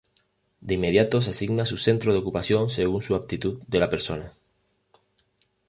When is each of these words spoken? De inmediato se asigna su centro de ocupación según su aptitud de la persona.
De 0.61 0.73
inmediato 0.73 1.21
se 1.21 1.29
asigna 1.29 1.63
su 1.63 1.77
centro 1.77 2.11
de 2.11 2.17
ocupación 2.17 2.71
según 2.71 3.03
su 3.03 3.13
aptitud 3.13 3.61
de 3.67 3.79
la 3.79 3.91
persona. 3.91 4.33